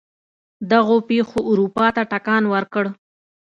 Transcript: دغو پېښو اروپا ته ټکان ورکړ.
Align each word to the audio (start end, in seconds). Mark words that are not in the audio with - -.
دغو 0.71 0.95
پېښو 1.09 1.39
اروپا 1.49 1.87
ته 1.95 2.01
ټکان 2.11 2.43
ورکړ. 2.53 2.85